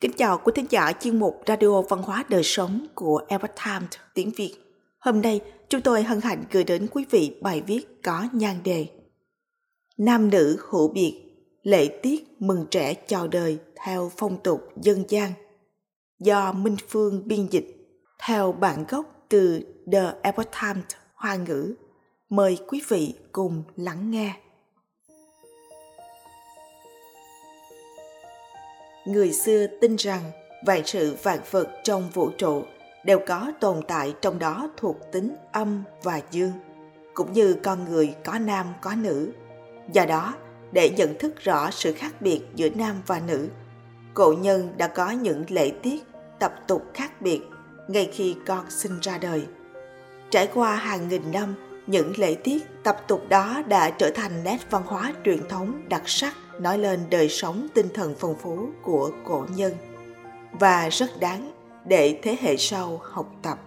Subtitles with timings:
[0.00, 3.90] Kính chào quý thính giả chuyên mục Radio Văn hóa Đời Sống của Epoch Times
[4.14, 4.54] tiếng Việt.
[4.98, 8.86] Hôm nay, chúng tôi hân hạnh gửi đến quý vị bài viết có nhan đề
[9.98, 11.22] Nam nữ hữu biệt,
[11.62, 15.32] lễ tiết mừng trẻ chào đời theo phong tục dân gian
[16.18, 17.66] do Minh Phương biên dịch
[18.22, 19.60] theo bản gốc từ
[19.92, 21.74] The Epoch Times Hoa ngữ.
[22.28, 24.34] Mời quý vị cùng lắng nghe.
[29.04, 30.22] Người xưa tin rằng
[30.66, 32.62] vạn sự vạn vật trong vũ trụ
[33.04, 36.52] đều có tồn tại trong đó thuộc tính âm và dương,
[37.14, 39.32] cũng như con người có nam, có nữ.
[39.92, 40.34] Do đó,
[40.72, 43.48] để nhận thức rõ sự khác biệt giữa nam và nữ,
[44.14, 46.04] cổ nhân đã có những lễ tiết
[46.38, 47.40] tập tục khác biệt
[47.88, 49.46] ngay khi con sinh ra đời.
[50.30, 51.54] Trải qua hàng nghìn năm
[51.86, 56.02] những lễ tiết tập tục đó đã trở thành nét văn hóa truyền thống đặc
[56.06, 59.72] sắc nói lên đời sống tinh thần phong phú của cổ nhân
[60.52, 61.52] và rất đáng
[61.84, 63.58] để thế hệ sau học tập.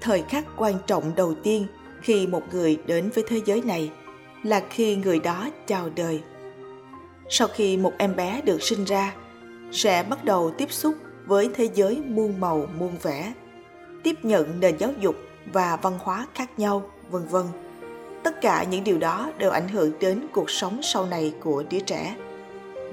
[0.00, 1.66] Thời khắc quan trọng đầu tiên
[2.02, 3.90] khi một người đến với thế giới này
[4.42, 6.22] là khi người đó chào đời.
[7.28, 9.14] Sau khi một em bé được sinh ra,
[9.72, 10.94] sẽ bắt đầu tiếp xúc
[11.26, 13.32] với thế giới muôn màu muôn vẻ,
[14.02, 15.16] tiếp nhận nền giáo dục
[15.52, 17.46] và văn hóa khác nhau, vân vân.
[18.22, 21.80] Tất cả những điều đó đều ảnh hưởng đến cuộc sống sau này của đứa
[21.80, 22.16] trẻ.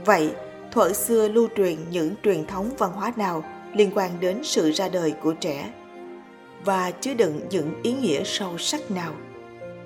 [0.05, 0.31] Vậy
[0.71, 4.89] thuở xưa lưu truyền những truyền thống văn hóa nào liên quan đến sự ra
[4.89, 5.73] đời của trẻ?
[6.65, 9.11] Và chứa đựng những ý nghĩa sâu sắc nào?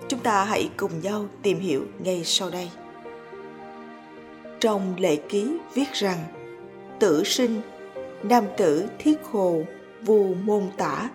[0.07, 2.69] Chúng ta hãy cùng nhau tìm hiểu ngay sau đây.
[4.59, 6.17] Trong lệ ký viết rằng
[6.99, 7.61] tử sinh
[8.23, 9.63] nam tử thiết hồ
[10.01, 11.09] vù môn tả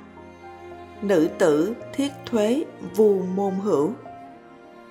[1.08, 2.64] nữ tử thiết thuế
[2.97, 3.92] vu môn hữu.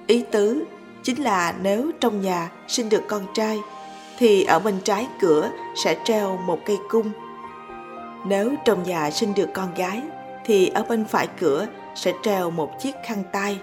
[0.08, 0.66] Ý tứ
[1.04, 3.60] chính là nếu trong nhà sinh được con trai,
[4.18, 7.12] thì ở bên trái cửa sẽ treo một cây cung.
[8.28, 10.02] Nếu trong nhà sinh được con gái,
[10.46, 13.60] thì ở bên phải cửa sẽ treo một chiếc khăn tay.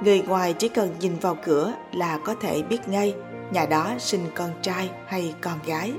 [0.00, 3.14] Người ngoài chỉ cần nhìn vào cửa là có thể biết ngay
[3.50, 5.92] nhà đó sinh con trai hay con gái.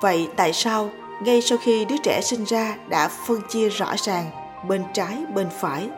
[0.00, 0.90] Vậy tại sao
[1.24, 4.30] ngay sau khi đứa trẻ sinh ra đã phân chia rõ ràng
[4.68, 5.88] bên trái, bên phải.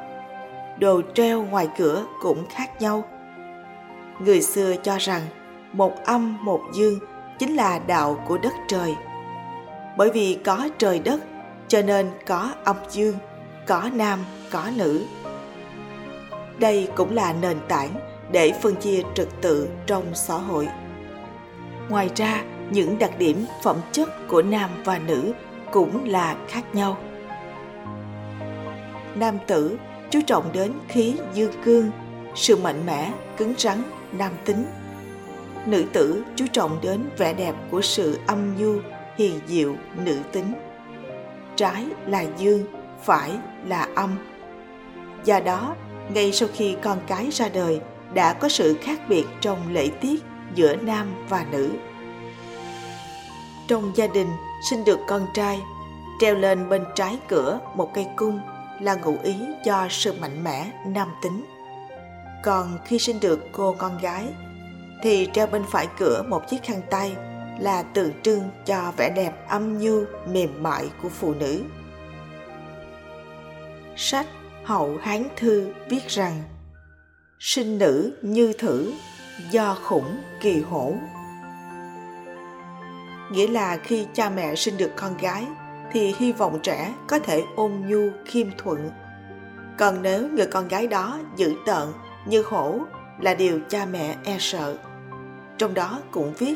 [0.78, 3.04] Đồ treo ngoài cửa cũng khác nhau.
[4.20, 5.22] Người xưa cho rằng
[5.72, 6.98] một âm, một dương
[7.38, 8.94] chính là đạo của đất trời.
[9.96, 11.20] Bởi vì có trời đất,
[11.68, 13.14] cho nên có âm dương,
[13.66, 15.04] có nam, có nữ.
[16.58, 17.90] Đây cũng là nền tảng
[18.32, 20.68] để phân chia trật tự trong xã hội.
[21.88, 25.32] Ngoài ra những đặc điểm phẩm chất của nam và nữ
[25.72, 26.96] cũng là khác nhau
[29.14, 29.78] nam tử
[30.10, 31.90] chú trọng đến khí dương cương,
[32.34, 33.82] sự mạnh mẽ, cứng rắn,
[34.12, 34.64] nam tính.
[35.66, 38.78] Nữ tử chú trọng đến vẻ đẹp của sự âm nhu,
[39.16, 40.52] hiền diệu, nữ tính.
[41.56, 42.64] Trái là dương,
[43.04, 43.32] phải
[43.66, 44.16] là âm.
[45.24, 45.74] Do đó,
[46.14, 47.80] ngay sau khi con cái ra đời,
[48.14, 50.22] đã có sự khác biệt trong lễ tiết
[50.54, 51.70] giữa nam và nữ.
[53.68, 54.28] Trong gia đình
[54.70, 55.60] sinh được con trai,
[56.20, 58.40] treo lên bên trái cửa một cây cung
[58.80, 61.44] là ngụ ý cho sự mạnh mẽ nam tính.
[62.42, 64.28] Còn khi sinh được cô con gái
[65.02, 67.16] thì treo bên phải cửa một chiếc khăn tay
[67.58, 71.62] là tượng trưng cho vẻ đẹp âm nhu mềm mại của phụ nữ.
[73.96, 74.26] Sách
[74.64, 76.42] hậu hán thư viết rằng
[77.38, 78.92] sinh nữ như thử
[79.50, 80.94] do khủng kỳ hổ
[83.34, 85.46] nghĩa là khi cha mẹ sinh được con gái,
[85.92, 88.90] thì hy vọng trẻ có thể ôn nhu, khiêm thuận.
[89.78, 91.88] Còn nếu người con gái đó dữ tợn,
[92.26, 92.78] như hổ,
[93.20, 94.76] là điều cha mẹ e sợ.
[95.58, 96.54] Trong đó cũng viết,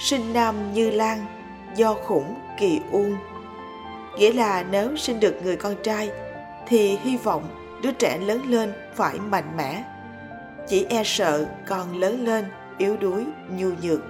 [0.00, 1.26] sinh nam như lan
[1.76, 3.16] do khủng, kỳ uông.
[4.18, 6.10] Nghĩa là nếu sinh được người con trai,
[6.66, 7.44] thì hy vọng
[7.82, 9.84] đứa trẻ lớn lên phải mạnh mẽ.
[10.68, 12.44] Chỉ e sợ con lớn lên,
[12.78, 14.00] yếu đuối, nhu nhược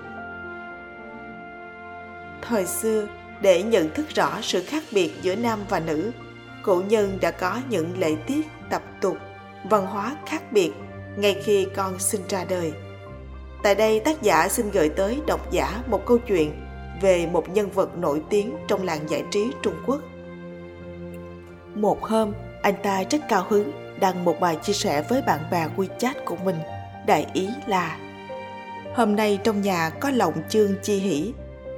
[2.48, 3.06] thời xưa
[3.40, 6.10] để nhận thức rõ sự khác biệt giữa nam và nữ.
[6.62, 9.16] Cổ nhân đã có những lễ tiết tập tục,
[9.70, 10.72] văn hóa khác biệt
[11.16, 12.72] ngay khi con sinh ra đời.
[13.62, 16.66] Tại đây, tác giả xin gửi tới độc giả một câu chuyện
[17.00, 20.00] về một nhân vật nổi tiếng trong làng giải trí trung quốc.
[21.74, 22.32] Một hôm,
[22.62, 26.36] anh ta rất cao hứng, đăng một bài chia sẻ với bạn bè WeChat của
[26.36, 26.56] mình,
[27.06, 27.98] đại ý là,
[28.94, 31.32] hôm nay trong nhà có lòng chương chi hỷ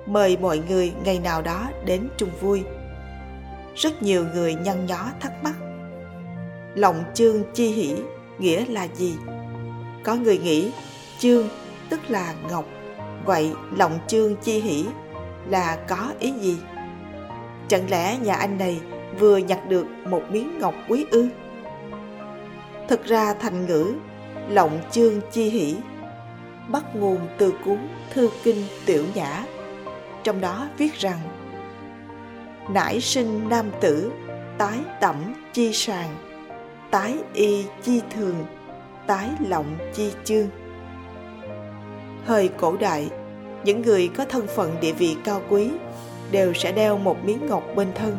[0.06, 2.62] mời mọi người ngày nào đó đến chung vui.
[3.74, 5.54] Rất nhiều người nhăn nhó thắc mắc,
[6.74, 7.94] lòng chương chi hỷ
[8.38, 9.14] nghĩa là gì?
[10.04, 10.70] Có người nghĩ,
[11.18, 11.48] chương
[11.88, 12.64] tức là ngọc,
[13.24, 14.84] vậy lòng chương chi hỷ
[15.48, 16.58] là có ý gì?
[17.68, 18.80] Chẳng lẽ nhà anh này
[19.18, 21.28] vừa nhặt được một miếng ngọc quý ư?
[22.88, 23.92] Thực ra thành ngữ
[24.48, 25.76] lộng chương chi hỷ
[26.68, 27.78] bắt nguồn từ cuốn
[28.10, 29.44] thư kinh tiểu nhã
[30.26, 31.18] trong đó viết rằng,
[32.70, 34.12] nải sinh nam tử,
[34.58, 36.16] tái tẩm chi sàng,
[36.90, 38.44] tái y chi thường,
[39.06, 40.46] tái lộng chi chương.
[42.26, 43.10] Thời cổ đại,
[43.64, 45.70] những người có thân phận địa vị cao quý
[46.30, 48.16] đều sẽ đeo một miếng ngọc bên thân,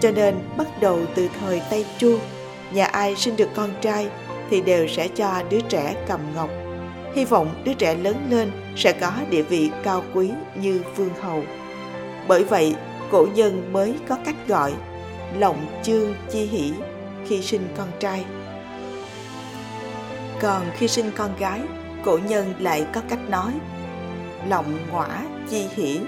[0.00, 2.18] cho nên bắt đầu từ thời tây chu,
[2.72, 4.08] nhà ai sinh được con trai
[4.50, 6.50] thì đều sẽ cho đứa trẻ cầm ngọc
[7.16, 11.42] hy vọng đứa trẻ lớn lên sẽ có địa vị cao quý như vương hầu.
[12.28, 12.74] Bởi vậy,
[13.10, 14.72] cổ nhân mới có cách gọi
[15.38, 16.72] lộng chương chi hỷ
[17.26, 18.24] khi sinh con trai.
[20.40, 21.60] Còn khi sinh con gái,
[22.04, 23.52] cổ nhân lại có cách nói
[24.48, 26.00] lộng ngõa chi hỷ.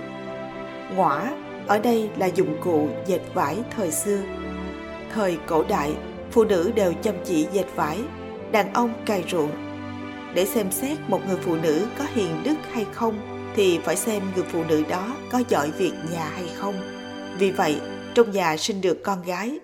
[0.97, 1.31] Ngõa
[1.67, 4.19] ở đây là dụng cụ dệt vải thời xưa.
[5.15, 5.93] Thời cổ đại,
[6.31, 7.99] phụ nữ đều chăm chỉ dệt vải,
[8.53, 9.68] đàn ông cày ruộng
[10.35, 14.23] để xem xét một người phụ nữ có hiền đức hay không, thì phải xem
[14.35, 16.75] người phụ nữ đó có giỏi việc nhà hay không.
[17.39, 17.81] Vì vậy,
[18.15, 19.59] trong nhà sinh được con gái.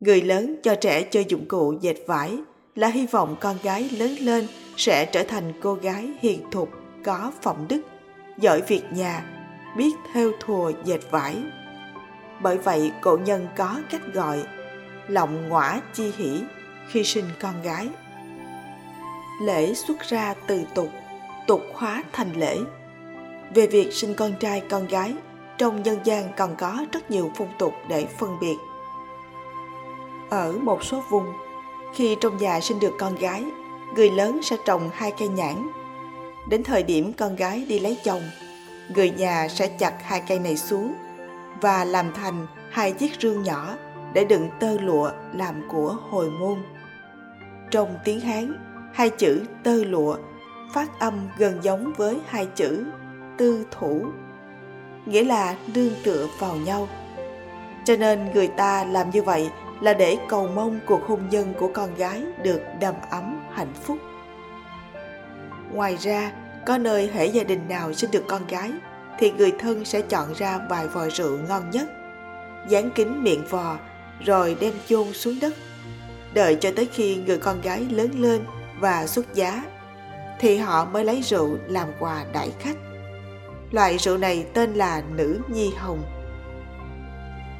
[0.00, 2.38] Người lớn cho trẻ chơi dụng cụ dệt vải
[2.74, 4.46] là hy vọng con gái lớn lên
[4.76, 6.70] sẽ trở thành cô gái hiền thục,
[7.04, 7.80] có phẩm đức,
[8.38, 9.24] giỏi việc nhà,
[9.76, 11.36] biết theo thùa dệt vải.
[12.42, 14.42] Bởi vậy, cổ nhân có cách gọi
[15.08, 16.40] lòng ngõa chi hỷ
[16.88, 17.88] khi sinh con gái
[19.40, 20.88] lễ xuất ra từ tục
[21.46, 22.58] tục hóa thành lễ.
[23.54, 25.14] Về việc sinh con trai con gái,
[25.58, 28.56] trong dân gian còn có rất nhiều phong tục để phân biệt.
[30.30, 31.32] Ở một số vùng,
[31.94, 33.44] khi trong nhà sinh được con gái,
[33.94, 35.68] người lớn sẽ trồng hai cây nhãn.
[36.48, 38.22] Đến thời điểm con gái đi lấy chồng,
[38.94, 40.94] người nhà sẽ chặt hai cây này xuống
[41.60, 43.76] và làm thành hai chiếc rương nhỏ
[44.12, 46.62] để đựng tơ lụa làm của hồi môn.
[47.70, 50.16] Trong tiếng hán hai chữ tơ lụa
[50.72, 52.84] phát âm gần giống với hai chữ
[53.38, 54.02] tư thủ,
[55.06, 56.88] nghĩa là nương tựa vào nhau.
[57.84, 59.50] Cho nên người ta làm như vậy
[59.80, 63.98] là để cầu mong cuộc hôn nhân của con gái được đầm ấm hạnh phúc.
[65.72, 66.32] Ngoài ra,
[66.66, 68.70] có nơi hễ gia đình nào sinh được con gái
[69.18, 71.88] thì người thân sẽ chọn ra vài vòi rượu ngon nhất,
[72.68, 73.76] dán kín miệng vò
[74.24, 75.54] rồi đem chôn xuống đất,
[76.34, 78.40] đợi cho tới khi người con gái lớn lên
[78.82, 79.62] và xuất giá,
[80.40, 82.76] thì họ mới lấy rượu làm quà đại khách.
[83.70, 86.02] Loại rượu này tên là nữ nhi hồng.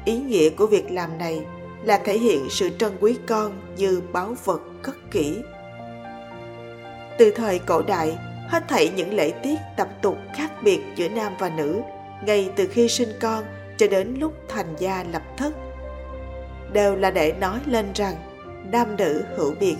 [0.05, 1.45] Ý nghĩa của việc làm này
[1.83, 5.37] là thể hiện sự trân quý con như báu vật cất kỹ.
[7.17, 8.17] Từ thời cổ đại,
[8.47, 11.81] hết thảy những lễ tiết tập tục khác biệt giữa nam và nữ,
[12.25, 13.43] ngay từ khi sinh con
[13.77, 15.53] cho đến lúc thành gia lập thất,
[16.73, 18.15] đều là để nói lên rằng
[18.71, 19.75] nam nữ hữu biệt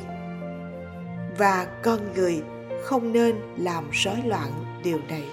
[1.38, 2.41] và con người
[2.83, 4.51] không nên làm rối loạn
[4.83, 5.24] điều này.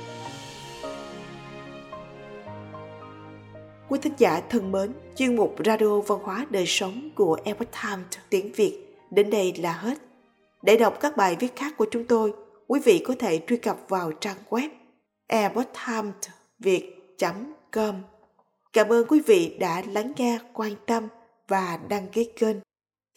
[3.88, 8.06] Quý thính giả thân mến chuyên mục radio văn hóa đời sống của Epoch Times
[8.30, 9.98] tiếng Việt đến đây là hết.
[10.62, 12.32] Để đọc các bài viết khác của chúng tôi
[12.66, 14.68] quý vị có thể truy cập vào trang web
[15.26, 16.84] epochtimesviet
[17.72, 17.94] com.
[18.72, 21.08] Cảm ơn quý vị đã lắng nghe, quan tâm
[21.48, 22.56] và đăng ký kênh.